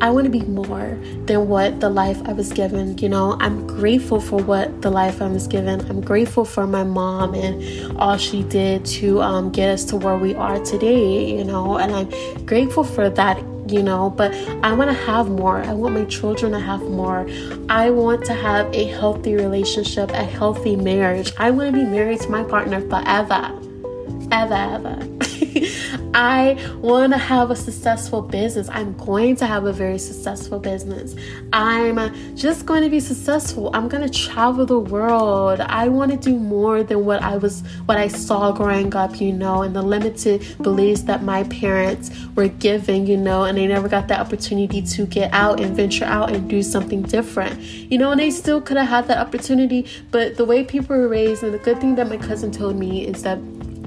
I 0.00 0.10
want 0.10 0.24
to 0.26 0.30
be 0.30 0.42
more 0.42 0.98
than 1.24 1.48
what 1.48 1.80
the 1.80 1.88
life 1.88 2.20
I 2.26 2.32
was 2.32 2.52
given. 2.52 2.98
You 2.98 3.08
know, 3.08 3.36
I'm 3.40 3.66
grateful 3.66 4.20
for 4.20 4.42
what 4.42 4.82
the 4.82 4.90
life 4.90 5.22
I 5.22 5.28
was 5.28 5.46
given. 5.46 5.80
I'm 5.88 6.02
grateful 6.02 6.44
for 6.44 6.66
my 6.66 6.84
mom 6.84 7.34
and 7.34 7.96
all 7.96 8.18
she 8.18 8.42
did 8.42 8.84
to 8.86 9.22
um, 9.22 9.50
get 9.50 9.70
us 9.70 9.84
to 9.86 9.96
where 9.96 10.18
we 10.18 10.34
are 10.34 10.62
today, 10.64 11.36
you 11.36 11.44
know, 11.44 11.78
and 11.78 11.92
I'm 11.94 12.44
grateful 12.44 12.84
for 12.84 13.08
that 13.10 13.42
you 13.68 13.82
know, 13.82 14.10
but 14.10 14.32
I 14.62 14.72
want 14.72 14.90
to 14.90 15.04
have 15.06 15.28
more. 15.28 15.60
I 15.62 15.72
want 15.72 15.94
my 15.94 16.04
children 16.04 16.52
to 16.52 16.60
have 16.60 16.82
more. 16.82 17.28
I 17.68 17.90
want 17.90 18.24
to 18.26 18.32
have 18.32 18.72
a 18.72 18.84
healthy 18.84 19.34
relationship, 19.34 20.10
a 20.10 20.22
healthy 20.22 20.76
marriage. 20.76 21.32
I 21.36 21.50
want 21.50 21.74
to 21.74 21.84
be 21.84 21.84
married 21.84 22.20
to 22.20 22.28
my 22.28 22.44
partner 22.44 22.80
forever. 22.82 23.60
Ever, 24.30 24.54
ever. 24.54 25.15
I 26.16 26.56
want 26.80 27.12
to 27.12 27.18
have 27.18 27.50
a 27.50 27.56
successful 27.56 28.22
business. 28.22 28.70
I'm 28.72 28.94
going 28.96 29.36
to 29.36 29.46
have 29.46 29.66
a 29.66 29.72
very 29.72 29.98
successful 29.98 30.58
business. 30.58 31.14
I'm 31.52 32.34
just 32.34 32.64
going 32.64 32.82
to 32.82 32.88
be 32.88 33.00
successful. 33.00 33.70
I'm 33.74 33.86
going 33.86 34.02
to 34.02 34.08
travel 34.08 34.64
the 34.64 34.78
world. 34.78 35.60
I 35.60 35.88
want 35.88 36.12
to 36.12 36.16
do 36.16 36.38
more 36.38 36.82
than 36.82 37.04
what 37.04 37.22
I 37.22 37.36
was 37.36 37.62
what 37.84 37.98
I 37.98 38.08
saw 38.08 38.50
growing 38.50 38.96
up, 38.96 39.20
you 39.20 39.30
know, 39.30 39.60
and 39.60 39.76
the 39.76 39.82
limited 39.82 40.56
beliefs 40.62 41.02
that 41.02 41.22
my 41.22 41.44
parents 41.44 42.10
were 42.34 42.48
given, 42.48 43.06
you 43.06 43.18
know, 43.18 43.44
and 43.44 43.58
they 43.58 43.66
never 43.66 43.86
got 43.86 44.08
the 44.08 44.18
opportunity 44.18 44.80
to 44.80 45.04
get 45.04 45.30
out 45.34 45.60
and 45.60 45.76
venture 45.76 46.06
out 46.06 46.32
and 46.32 46.48
do 46.48 46.62
something 46.62 47.02
different. 47.02 47.60
You 47.60 47.98
know, 47.98 48.12
and 48.12 48.18
they 48.18 48.30
still 48.30 48.62
could 48.62 48.78
have 48.78 48.88
had 48.88 49.08
that 49.08 49.18
opportunity, 49.18 49.86
but 50.10 50.38
the 50.38 50.46
way 50.46 50.64
people 50.64 50.96
were 50.96 51.08
raised 51.08 51.42
and 51.42 51.52
the 51.52 51.58
good 51.58 51.78
thing 51.78 51.94
that 51.96 52.08
my 52.08 52.16
cousin 52.16 52.52
told 52.52 52.76
me 52.76 53.06
is 53.06 53.22
that 53.22 53.38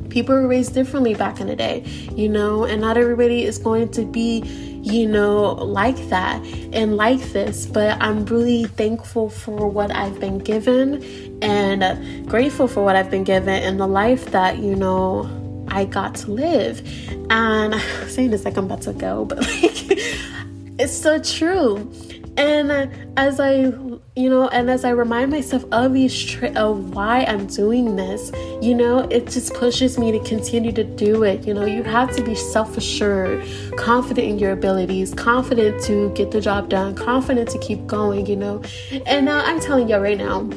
people 0.09 0.35
were 0.35 0.47
raised 0.47 0.73
differently 0.73 1.13
back 1.13 1.39
in 1.39 1.47
the 1.47 1.55
day, 1.55 1.83
you 2.15 2.27
know, 2.29 2.65
and 2.65 2.81
not 2.81 2.97
everybody 2.97 3.43
is 3.43 3.57
going 3.57 3.89
to 3.89 4.03
be, 4.05 4.41
you 4.81 5.07
know, 5.07 5.53
like 5.53 5.97
that 6.09 6.43
and 6.73 6.97
like 6.97 7.21
this. 7.31 7.65
But 7.65 8.01
I'm 8.01 8.25
really 8.25 8.65
thankful 8.65 9.29
for 9.29 9.67
what 9.67 9.91
I've 9.91 10.19
been 10.19 10.39
given 10.39 11.03
and 11.41 12.27
grateful 12.27 12.67
for 12.67 12.83
what 12.83 12.95
I've 12.95 13.11
been 13.11 13.23
given 13.23 13.49
and 13.49 13.79
the 13.79 13.87
life 13.87 14.31
that, 14.31 14.57
you 14.59 14.75
know, 14.75 15.29
I 15.69 15.85
got 15.85 16.15
to 16.15 16.31
live. 16.31 16.81
And 17.29 17.75
I'm 17.75 18.09
saying 18.09 18.31
this 18.31 18.45
like 18.45 18.57
I'm 18.57 18.65
about 18.65 18.81
to 18.83 18.93
go, 18.93 19.25
but 19.25 19.39
like, 19.39 19.51
it's 20.79 20.95
so 20.95 21.19
true. 21.19 21.91
And 22.37 22.89
as 23.17 23.39
I 23.39 23.71
you 24.19 24.29
know 24.29 24.49
and 24.49 24.69
as 24.69 24.83
i 24.83 24.89
remind 24.89 25.31
myself 25.31 25.63
of 25.71 25.93
these 25.93 26.25
tri- 26.25 26.53
of 26.55 26.93
why 26.93 27.23
i'm 27.23 27.47
doing 27.47 27.95
this 27.95 28.33
you 28.61 28.75
know 28.75 28.99
it 29.09 29.25
just 29.27 29.53
pushes 29.53 29.97
me 29.97 30.11
to 30.11 30.19
continue 30.19 30.73
to 30.73 30.83
do 30.83 31.23
it. 31.23 31.47
You 31.47 31.53
know 31.53 31.65
you 31.65 31.83
have 31.83 32.13
to 32.17 32.23
be 32.23 32.35
self-assured 32.35 33.47
confident 33.77 34.27
in 34.27 34.37
your 34.37 34.51
abilities 34.51 35.13
confident 35.13 35.81
to 35.83 36.09
get 36.15 36.31
the 36.31 36.41
job 36.41 36.67
done 36.67 36.95
confident 36.95 37.49
to 37.51 37.59
keep 37.59 37.87
going 37.87 38.25
you 38.25 38.35
know. 38.35 38.61
And 39.05 39.29
uh, 39.29 39.41
i'm 39.45 39.61
telling 39.61 39.87
you 39.87 39.95
right 39.95 40.17
now 40.17 40.49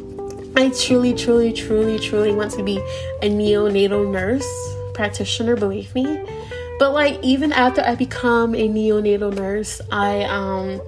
i 0.57 0.71
truly 0.71 1.15
truly 1.15 1.53
truly 1.53 2.01
truly 2.01 2.33
want 2.35 2.51
to 2.53 2.65
be 2.65 2.79
a 3.23 3.31
neonatal 3.31 4.11
nurse 4.11 4.51
practitioner 4.93 5.55
believe 5.55 5.95
me 5.95 6.05
but 6.83 6.95
like 6.95 7.23
even 7.23 7.53
after 7.53 7.81
I 7.81 7.95
become 7.95 8.57
a 8.57 8.69
neonatal 8.69 9.33
nurse, 9.37 9.81
I 9.93 10.25
um 10.25 10.83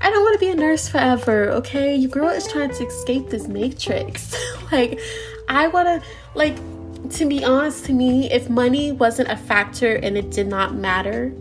I 0.00 0.08
don't 0.08 0.22
want 0.22 0.34
to 0.34 0.38
be 0.38 0.48
a 0.52 0.54
nurse 0.54 0.88
forever, 0.88 1.48
okay? 1.50 1.96
Your 1.96 2.08
girl 2.08 2.28
is 2.28 2.46
trying 2.46 2.72
to 2.72 2.86
escape 2.86 3.30
this 3.30 3.48
matrix. 3.48 4.32
like 4.70 5.00
I 5.48 5.66
want 5.66 5.88
to 5.88 6.08
like 6.36 6.56
to 7.14 7.26
be 7.28 7.42
honest 7.42 7.84
to 7.86 7.92
me, 7.92 8.30
if 8.30 8.48
money 8.48 8.92
wasn't 8.92 9.28
a 9.28 9.36
factor 9.36 9.96
and 9.96 10.16
it 10.16 10.30
did 10.30 10.46
not 10.46 10.76
matter, 10.76 11.32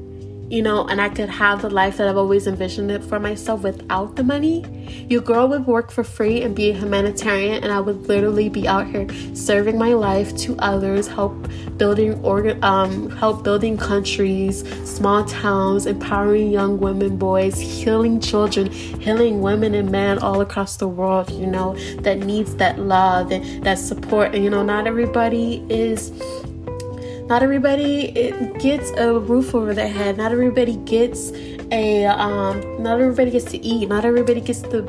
you 0.49 0.63
know, 0.63 0.87
and 0.87 0.99
I 0.99 1.09
could 1.09 1.29
have 1.29 1.61
the 1.61 1.69
life 1.69 1.97
that 1.97 2.07
I've 2.07 2.17
always 2.17 2.47
envisioned 2.47 2.89
it 2.89 3.03
for 3.03 3.19
myself 3.19 3.61
without 3.61 4.15
the 4.15 4.23
money, 4.23 4.65
your 5.07 5.21
girl 5.21 5.47
would 5.47 5.67
work 5.67 5.91
for 5.91 6.03
free 6.03 6.41
and 6.41 6.55
be 6.55 6.71
a 6.71 6.73
humanitarian, 6.73 7.63
and 7.63 7.71
I 7.71 7.79
would 7.79 8.07
literally 8.07 8.49
be 8.49 8.67
out 8.67 8.87
here 8.87 9.07
serving 9.35 9.77
my 9.77 9.93
life 9.93 10.35
to 10.37 10.57
others, 10.57 11.07
help 11.07 11.47
building 11.77 12.19
organ, 12.23 12.61
um, 12.63 13.11
help 13.11 13.43
building 13.43 13.77
countries, 13.77 14.63
small 14.89 15.23
towns, 15.25 15.85
empowering 15.85 16.51
young 16.51 16.79
women, 16.79 17.17
boys, 17.17 17.59
healing 17.59 18.19
children, 18.19 18.71
healing 18.71 19.41
women 19.41 19.75
and 19.75 19.91
men 19.91 20.17
all 20.17 20.41
across 20.41 20.77
the 20.77 20.87
world. 20.87 21.29
You 21.29 21.47
know, 21.47 21.75
that 22.01 22.19
needs 22.19 22.55
that 22.55 22.79
love 22.79 23.31
and 23.31 23.63
that 23.63 23.77
support, 23.77 24.33
and 24.33 24.43
you 24.43 24.49
know, 24.49 24.63
not 24.63 24.87
everybody 24.87 25.63
is 25.69 26.11
not 27.29 27.43
everybody 27.43 28.11
gets 28.59 28.89
a 28.97 29.19
roof 29.19 29.53
over 29.53 29.73
their 29.75 29.87
head. 29.87 30.17
Not 30.17 30.31
everybody 30.31 30.77
gets 30.77 31.31
a 31.71 32.05
um, 32.05 32.81
not 32.81 32.99
everybody 32.99 33.29
gets 33.29 33.45
to 33.51 33.57
eat. 33.59 33.87
Not 33.87 34.03
everybody 34.03 34.41
gets 34.41 34.61
to 34.63 34.81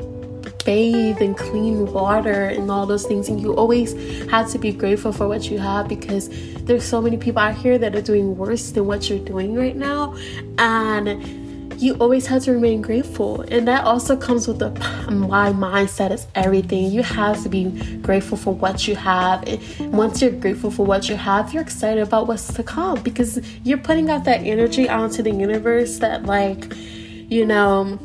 bathe 0.65 1.21
and 1.21 1.37
clean 1.37 1.91
water 1.91 2.45
and 2.45 2.69
all 2.71 2.85
those 2.85 3.05
things. 3.05 3.29
And 3.29 3.39
you 3.39 3.53
always 3.55 3.93
have 4.29 4.49
to 4.51 4.57
be 4.57 4.71
grateful 4.71 5.11
for 5.11 5.27
what 5.27 5.49
you 5.49 5.59
have 5.59 5.87
because 5.87 6.29
there's 6.65 6.83
so 6.83 7.01
many 7.01 7.17
people 7.17 7.41
out 7.41 7.55
here 7.55 7.77
that 7.77 7.95
are 7.95 8.01
doing 8.01 8.35
worse 8.37 8.71
than 8.71 8.85
what 8.85 9.09
you're 9.09 9.19
doing 9.19 9.55
right 9.55 9.75
now. 9.75 10.15
And 10.57 11.40
you 11.81 11.95
always 11.95 12.27
have 12.27 12.43
to 12.43 12.51
remain 12.51 12.81
grateful. 12.81 13.41
And 13.41 13.67
that 13.67 13.85
also 13.85 14.15
comes 14.15 14.47
with 14.47 14.59
the 14.59 14.69
my 15.11 15.51
mindset 15.51 16.11
is 16.11 16.27
everything. 16.35 16.91
You 16.91 17.03
have 17.03 17.41
to 17.43 17.49
be 17.49 17.71
grateful 18.01 18.37
for 18.37 18.53
what 18.53 18.87
you 18.87 18.95
have. 18.95 19.43
And 19.47 19.93
once 19.93 20.21
you're 20.21 20.31
grateful 20.31 20.71
for 20.71 20.85
what 20.85 21.09
you 21.09 21.15
have, 21.15 21.53
you're 21.53 21.63
excited 21.63 22.01
about 22.01 22.27
what's 22.27 22.53
to 22.53 22.63
come 22.63 23.01
because 23.01 23.39
you're 23.63 23.77
putting 23.77 24.09
out 24.09 24.25
that 24.25 24.41
energy 24.41 24.87
out 24.87 25.05
into 25.05 25.23
the 25.23 25.31
universe 25.31 25.99
that 25.99 26.23
like, 26.25 26.73
you 26.75 27.45
know, 27.45 27.99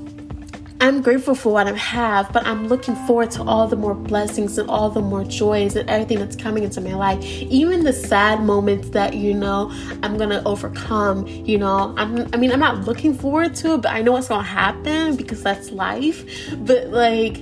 I'm 0.78 1.00
grateful 1.00 1.34
for 1.34 1.52
what 1.54 1.66
I 1.66 1.72
have, 1.72 2.30
but 2.32 2.46
I'm 2.46 2.68
looking 2.68 2.94
forward 3.06 3.30
to 3.32 3.42
all 3.44 3.66
the 3.66 3.76
more 3.76 3.94
blessings 3.94 4.58
and 4.58 4.68
all 4.68 4.90
the 4.90 5.00
more 5.00 5.24
joys 5.24 5.74
and 5.74 5.88
everything 5.88 6.18
that's 6.18 6.36
coming 6.36 6.64
into 6.64 6.82
my 6.82 6.94
life. 6.94 7.24
Even 7.24 7.82
the 7.82 7.94
sad 7.94 8.42
moments 8.42 8.90
that 8.90 9.14
you 9.14 9.32
know 9.32 9.70
I'm 10.02 10.18
gonna 10.18 10.42
overcome. 10.44 11.26
You 11.26 11.56
know, 11.56 11.94
I'm. 11.96 12.28
I 12.34 12.36
mean, 12.36 12.52
I'm 12.52 12.60
not 12.60 12.84
looking 12.84 13.14
forward 13.14 13.54
to 13.56 13.74
it, 13.74 13.82
but 13.82 13.92
I 13.92 14.02
know 14.02 14.12
what's 14.12 14.28
gonna 14.28 14.42
happen 14.42 15.16
because 15.16 15.42
that's 15.42 15.70
life. 15.70 16.24
But 16.58 16.88
like 16.88 17.38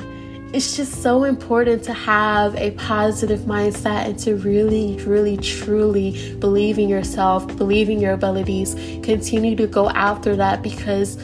it's 0.54 0.76
just 0.76 1.02
so 1.02 1.24
important 1.24 1.82
to 1.82 1.92
have 1.92 2.54
a 2.54 2.70
positive 2.72 3.40
mindset 3.40 4.06
and 4.06 4.16
to 4.20 4.36
really, 4.36 4.96
really, 4.98 5.36
truly 5.38 6.36
believe 6.36 6.78
in 6.78 6.88
yourself, 6.88 7.44
believe 7.56 7.90
in 7.90 7.98
your 7.98 8.12
abilities, 8.12 8.74
continue 9.02 9.56
to 9.56 9.66
go 9.66 9.90
after 9.90 10.36
that 10.36 10.62
because 10.62 11.18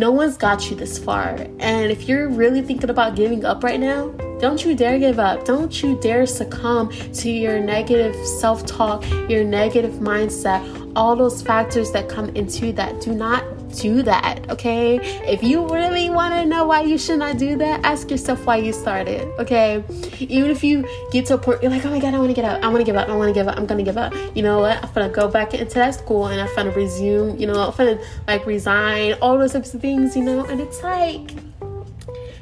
no 0.00 0.10
one's 0.10 0.38
got 0.38 0.70
you 0.70 0.76
this 0.76 0.98
far. 0.98 1.36
And 1.58 1.92
if 1.92 2.08
you're 2.08 2.30
really 2.30 2.62
thinking 2.62 2.88
about 2.88 3.16
giving 3.16 3.44
up 3.44 3.62
right 3.62 3.78
now, 3.78 4.08
don't 4.40 4.64
you 4.64 4.74
dare 4.74 4.98
give 4.98 5.18
up. 5.18 5.44
Don't 5.44 5.82
you 5.82 5.94
dare 6.00 6.24
succumb 6.24 6.90
to 7.12 7.30
your 7.30 7.60
negative 7.60 8.16
self 8.26 8.64
talk, 8.64 9.06
your 9.28 9.44
negative 9.44 9.92
mindset, 9.96 10.92
all 10.96 11.14
those 11.14 11.42
factors 11.42 11.92
that 11.92 12.08
come 12.08 12.30
into 12.30 12.72
that. 12.72 13.02
Do 13.02 13.12
not 13.12 13.44
do 13.78 14.02
that, 14.02 14.48
okay? 14.50 14.98
If 15.26 15.42
you 15.42 15.66
really 15.68 16.10
want 16.10 16.34
to 16.34 16.44
know 16.44 16.66
why 16.66 16.82
you 16.82 16.98
should 16.98 17.18
not 17.18 17.38
do 17.38 17.56
that, 17.56 17.84
ask 17.84 18.10
yourself 18.10 18.44
why 18.46 18.56
you 18.56 18.72
started, 18.72 19.22
okay? 19.38 19.82
Even 20.18 20.50
if 20.50 20.62
you 20.62 20.86
get 21.12 21.26
to 21.26 21.34
a 21.34 21.38
point, 21.38 21.62
you're 21.62 21.70
like, 21.70 21.84
oh 21.84 21.90
my 21.90 21.98
god, 21.98 22.14
I 22.14 22.18
want 22.18 22.30
to 22.30 22.34
get 22.34 22.44
up. 22.44 22.62
I 22.62 22.68
want 22.68 22.78
to 22.78 22.84
give 22.84 22.96
up, 22.96 23.08
I 23.08 23.16
want 23.16 23.28
to 23.28 23.34
give 23.34 23.48
up, 23.48 23.56
I'm 23.56 23.66
gonna 23.66 23.82
give 23.82 23.96
up. 23.96 24.14
You 24.34 24.42
know 24.42 24.60
what? 24.60 24.82
I'm 24.82 24.92
gonna 24.92 25.08
go 25.08 25.28
back 25.28 25.54
into 25.54 25.74
that 25.74 25.94
school 25.94 26.26
and 26.26 26.40
I'm 26.40 26.54
gonna 26.54 26.70
resume, 26.70 27.38
you 27.38 27.46
know, 27.46 27.68
I'm 27.68 27.76
gonna 27.76 28.00
like 28.26 28.46
resign, 28.46 29.14
all 29.20 29.38
those 29.38 29.52
types 29.52 29.74
of 29.74 29.80
things, 29.80 30.16
you 30.16 30.22
know? 30.22 30.44
And 30.44 30.60
it's 30.60 30.82
like, 30.82 31.30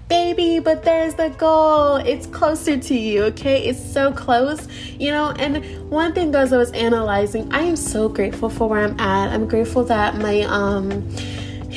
baby, 0.08 0.58
but 0.58 0.82
there's 0.82 1.14
the 1.14 1.28
goal. 1.30 1.96
It's 1.96 2.26
closer 2.26 2.76
to 2.76 2.94
you, 2.94 3.24
okay? 3.24 3.64
It's 3.64 3.92
so 3.92 4.12
close, 4.12 4.66
you 4.98 5.10
know. 5.10 5.30
And 5.38 5.90
one 5.90 6.12
thing 6.12 6.34
as 6.34 6.52
I 6.52 6.56
was 6.56 6.72
analyzing, 6.72 7.52
I 7.52 7.60
am 7.60 7.76
so 7.76 8.08
grateful 8.08 8.48
for 8.48 8.68
where 8.68 8.84
I'm 8.84 8.98
at. 8.98 9.32
I'm 9.32 9.46
grateful 9.46 9.84
that 9.84 10.16
my 10.16 10.42
um 10.42 11.08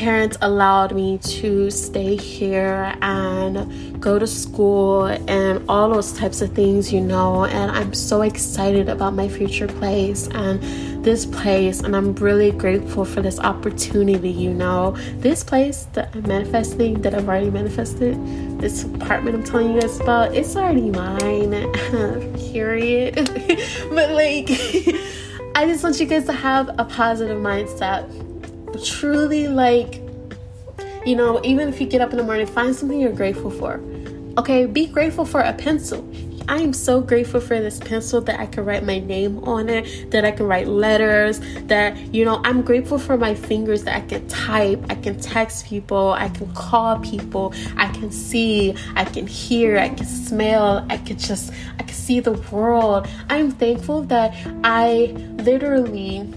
parents 0.02 0.36
allowed 0.42 0.96
me 0.96 1.20
to 1.20 1.70
stay 1.70 2.16
here 2.16 2.92
and 3.04 4.02
go 4.02 4.18
to 4.18 4.26
school 4.26 5.06
and 5.06 5.64
all 5.70 5.90
those 5.94 6.12
types 6.14 6.42
of 6.42 6.52
things, 6.54 6.92
you 6.92 7.00
know. 7.00 7.46
And 7.46 7.70
I'm 7.70 7.94
so 7.94 8.24
excited 8.24 8.90
about 8.90 9.14
my 9.14 9.28
future 9.28 9.68
place 9.68 10.28
and 10.30 10.60
this 11.06 11.28
place 11.28 11.82
and 11.82 11.96
I'm 11.96 12.16
really 12.16 12.50
grateful 12.50 13.06
for 13.06 13.22
this 13.22 13.40
opportunity, 13.40 14.32
you 14.32 14.52
know. 14.52 14.98
This 15.18 15.44
place 15.44 15.86
that 15.94 16.10
I'm 16.16 16.24
manifesting, 16.24 17.04
that 17.04 17.14
I've 17.14 17.28
already 17.30 17.52
manifested, 17.52 18.18
this 18.60 18.84
apartment 18.84 19.36
I'm 19.36 19.44
telling 19.44 19.76
you 19.76 19.82
guys 19.82 20.00
about, 20.00 20.34
it's 20.34 20.56
already 20.56 20.90
mine. 20.90 21.52
Period. 22.52 23.14
but 23.94 24.10
like 24.14 24.50
I 25.56 25.68
just 25.68 25.84
want 25.84 26.00
you 26.00 26.08
guys 26.08 26.26
to 26.26 26.34
have 26.34 26.70
a 26.80 26.86
positive 26.86 27.38
mindset. 27.38 28.31
Truly 28.84 29.48
like 29.48 30.02
you 31.06 31.16
know, 31.16 31.42
even 31.44 31.68
if 31.68 31.82
you 31.82 31.88
get 31.88 32.02
up 32.02 32.12
in 32.12 32.18
the 32.18 32.24
morning, 32.24 32.46
find 32.46 32.76
something 32.76 33.00
you're 33.00 33.12
grateful 33.12 33.50
for. 33.50 33.82
Okay, 34.38 34.66
be 34.66 34.86
grateful 34.88 35.26
for 35.26 35.42
a 35.42 35.54
pencil. 35.54 36.08
I 36.48 36.58
am 36.58 36.74
so 36.74 37.02
grateful 37.02 37.40
for 37.40 37.60
this 37.60 37.80
pencil 37.80 38.20
that 38.22 38.40
I 38.40 38.46
can 38.46 38.66
write 38.66 38.84
my 38.84 39.00
name 39.00 39.44
on 39.44 39.70
it, 39.70 40.12
that 40.12 40.26
I 40.26 40.32
can 40.32 40.48
write 40.48 40.68
letters, 40.68 41.40
that, 41.68 41.96
you 42.14 42.26
know, 42.26 42.42
I'm 42.44 42.62
grateful 42.62 42.98
for 42.98 43.16
my 43.16 43.36
fingers 43.36 43.84
that 43.84 43.96
I 43.96 44.02
can 44.02 44.28
type, 44.28 44.84
I 44.90 44.96
can 44.96 45.20
text 45.20 45.68
people, 45.68 46.12
I 46.12 46.30
can 46.30 46.52
call 46.54 47.00
people, 47.00 47.54
I 47.78 47.88
can 47.90 48.12
see, 48.12 48.76
I 48.96 49.06
can 49.06 49.28
hear, 49.28 49.78
I 49.78 49.90
can 49.90 50.06
smell, 50.06 50.86
I 50.90 50.98
can 50.98 51.18
just, 51.18 51.54
I 51.80 51.84
can 51.84 51.94
see 51.94 52.20
the 52.20 52.34
world. 52.52 53.08
I'm 53.30 53.52
thankful 53.52 54.04
that 54.04 54.34
I 54.64 55.14
literally 55.44 56.28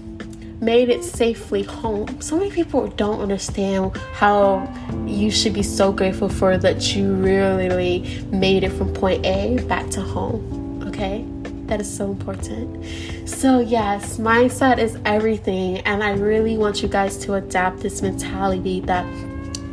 made 0.61 0.89
it 0.89 1.03
safely 1.03 1.63
home. 1.63 2.21
So 2.21 2.37
many 2.37 2.51
people 2.51 2.87
don't 2.87 3.19
understand 3.19 3.95
how 4.13 4.67
you 5.05 5.31
should 5.31 5.53
be 5.53 5.63
so 5.63 5.91
grateful 5.91 6.29
for 6.29 6.57
that 6.57 6.95
you 6.95 7.13
really 7.13 8.23
made 8.31 8.63
it 8.63 8.71
from 8.71 8.93
point 8.93 9.25
A 9.25 9.57
back 9.67 9.89
to 9.91 10.01
home. 10.01 10.83
Okay? 10.87 11.25
That 11.67 11.81
is 11.81 11.93
so 11.93 12.11
important. 12.11 12.85
So, 13.27 13.59
yes, 13.59 14.17
mindset 14.17 14.77
is 14.77 14.97
everything. 15.03 15.79
And 15.79 16.03
I 16.03 16.11
really 16.11 16.57
want 16.57 16.83
you 16.83 16.87
guys 16.87 17.17
to 17.25 17.33
adapt 17.35 17.79
this 17.79 18.01
mentality 18.01 18.81
that 18.81 19.05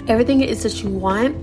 everything 0.08 0.40
it 0.40 0.48
is 0.48 0.62
that 0.62 0.82
you 0.82 0.90
want, 0.90 1.36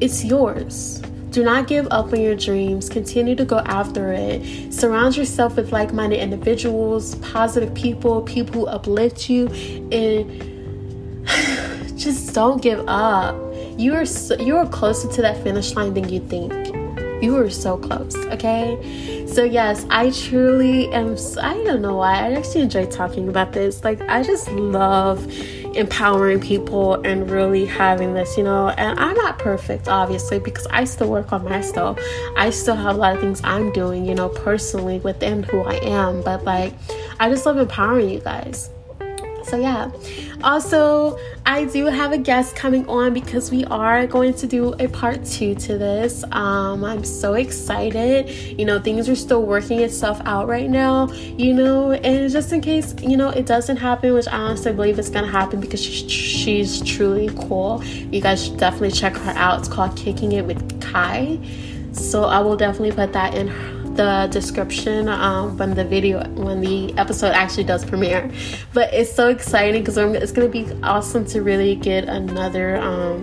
it's 0.00 0.24
yours. 0.24 1.02
Do 1.30 1.44
not 1.44 1.66
give 1.66 1.86
up 1.90 2.12
on 2.12 2.20
your 2.20 2.34
dreams. 2.34 2.88
Continue 2.88 3.34
to 3.36 3.44
go 3.44 3.58
after 3.58 4.12
it. 4.12 4.72
Surround 4.72 5.16
yourself 5.16 5.56
with 5.56 5.72
like 5.72 5.92
minded 5.92 6.20
individuals, 6.20 7.16
positive 7.16 7.74
people, 7.74 8.22
people 8.22 8.62
who 8.62 8.66
uplift 8.66 9.28
you, 9.28 9.48
and 9.92 11.26
just 11.98 12.34
don't 12.34 12.62
give 12.62 12.82
up. 12.88 13.36
You 13.76 13.94
are 13.94 14.06
so, 14.06 14.36
you 14.38 14.56
are 14.56 14.66
closer 14.66 15.08
to 15.12 15.22
that 15.22 15.42
finish 15.42 15.74
line 15.74 15.94
than 15.94 16.08
you 16.08 16.20
think. 16.20 16.52
You 17.22 17.36
are 17.36 17.50
so 17.50 17.76
close, 17.76 18.14
okay? 18.26 19.26
So, 19.26 19.42
yes, 19.42 19.84
I 19.90 20.10
truly 20.10 20.88
am. 20.92 21.16
I 21.40 21.54
don't 21.64 21.82
know 21.82 21.96
why. 21.96 22.14
I 22.14 22.32
actually 22.34 22.62
enjoy 22.62 22.86
talking 22.86 23.28
about 23.28 23.52
this. 23.52 23.82
Like, 23.82 24.00
I 24.02 24.22
just 24.22 24.48
love 24.52 25.26
empowering 25.78 26.40
people 26.40 26.94
and 27.02 27.30
really 27.30 27.64
having 27.64 28.12
this, 28.14 28.36
you 28.36 28.44
know. 28.44 28.68
And 28.70 28.98
I'm 28.98 29.16
not 29.16 29.38
perfect, 29.38 29.88
obviously, 29.88 30.38
because 30.38 30.66
I 30.70 30.84
still 30.84 31.08
work 31.08 31.32
on 31.32 31.44
myself. 31.44 31.98
I 32.36 32.50
still 32.50 32.76
have 32.76 32.96
a 32.96 32.98
lot 32.98 33.14
of 33.14 33.20
things 33.20 33.40
I'm 33.44 33.72
doing, 33.72 34.04
you 34.04 34.14
know, 34.14 34.28
personally 34.28 34.98
within 34.98 35.44
who 35.44 35.60
I 35.60 35.74
am. 35.76 36.22
But 36.22 36.44
like, 36.44 36.74
I 37.20 37.30
just 37.30 37.46
love 37.46 37.56
empowering 37.56 38.10
you 38.10 38.20
guys. 38.20 38.70
So, 39.48 39.56
yeah. 39.56 39.90
Also, 40.44 41.18
I 41.46 41.64
do 41.64 41.86
have 41.86 42.12
a 42.12 42.18
guest 42.18 42.54
coming 42.54 42.86
on 42.86 43.14
because 43.14 43.50
we 43.50 43.64
are 43.64 44.06
going 44.06 44.34
to 44.34 44.46
do 44.46 44.74
a 44.74 44.88
part 44.88 45.24
two 45.24 45.54
to 45.54 45.78
this. 45.78 46.22
Um, 46.32 46.84
I'm 46.84 47.02
so 47.02 47.32
excited. 47.32 48.28
You 48.58 48.66
know, 48.66 48.78
things 48.78 49.08
are 49.08 49.16
still 49.16 49.42
working 49.42 49.80
itself 49.80 50.20
out 50.26 50.48
right 50.48 50.68
now, 50.68 51.10
you 51.12 51.54
know, 51.54 51.92
and 51.92 52.30
just 52.30 52.52
in 52.52 52.60
case, 52.60 52.94
you 53.00 53.16
know, 53.16 53.30
it 53.30 53.46
doesn't 53.46 53.78
happen, 53.78 54.12
which 54.12 54.28
I 54.28 54.36
honestly 54.36 54.72
believe 54.72 54.98
it's 54.98 55.08
going 55.08 55.24
to 55.24 55.30
happen 55.30 55.60
because 55.60 55.82
she's, 55.82 56.10
she's 56.10 56.82
truly 56.82 57.30
cool. 57.34 57.82
You 57.84 58.20
guys 58.20 58.44
should 58.44 58.58
definitely 58.58 58.90
check 58.90 59.16
her 59.16 59.32
out. 59.32 59.60
It's 59.60 59.68
called 59.68 59.96
Kicking 59.96 60.32
It 60.32 60.44
with 60.44 60.80
Kai. 60.82 61.38
So, 61.92 62.24
I 62.24 62.40
will 62.40 62.56
definitely 62.56 62.92
put 62.92 63.14
that 63.14 63.34
in 63.34 63.48
the 63.98 64.28
description 64.30 65.08
um, 65.08 65.58
when 65.58 65.74
the 65.74 65.84
video 65.84 66.24
when 66.30 66.60
the 66.60 66.96
episode 66.96 67.32
actually 67.32 67.64
does 67.64 67.84
premiere. 67.84 68.30
But 68.72 68.94
it's 68.94 69.12
so 69.12 69.28
exciting 69.28 69.82
because 69.82 69.98
it's 69.98 70.32
to 70.32 70.48
be 70.48 70.72
awesome 70.84 71.26
to 71.26 71.42
really 71.42 71.74
get 71.74 72.04
another 72.04 72.76
um, 72.76 73.22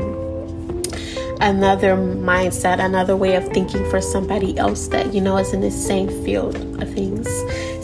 another 1.39 1.95
mindset 1.95 2.83
another 2.83 3.15
way 3.15 3.35
of 3.35 3.47
thinking 3.49 3.89
for 3.89 4.01
somebody 4.01 4.57
else 4.57 4.87
that 4.87 5.13
you 5.13 5.21
know 5.21 5.37
is 5.37 5.53
in 5.53 5.61
the 5.61 5.71
same 5.71 6.09
field 6.25 6.55
of 6.81 6.93
things. 6.93 7.27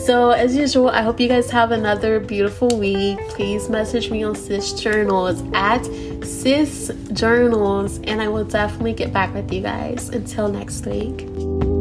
So 0.04 0.30
as 0.30 0.54
usual 0.54 0.90
i 0.90 1.00
hope 1.00 1.18
you 1.18 1.28
guys 1.28 1.50
have 1.50 1.70
another 1.70 2.20
beautiful 2.20 2.78
week. 2.78 3.18
Please 3.30 3.70
message 3.70 4.10
me 4.10 4.22
on 4.22 4.34
sis 4.34 4.74
journals 4.74 5.42
at 5.54 5.82
sis 6.22 6.92
journals 7.14 8.00
and 8.04 8.20
i 8.20 8.28
will 8.28 8.44
definitely 8.44 8.92
get 8.92 9.14
back 9.14 9.32
with 9.32 9.50
you 9.50 9.62
guys. 9.62 10.10
Until 10.10 10.48
next 10.48 10.84
week 10.84 11.71